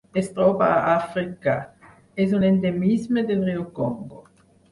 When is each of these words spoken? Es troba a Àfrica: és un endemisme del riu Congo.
Es 0.19 0.29
troba 0.35 0.69
a 0.75 0.93
Àfrica: 0.93 1.53
és 2.25 2.33
un 2.39 2.47
endemisme 2.49 3.25
del 3.33 3.47
riu 3.51 3.69
Congo. 3.83 4.27